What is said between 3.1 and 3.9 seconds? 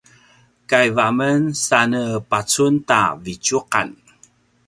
vitjuqan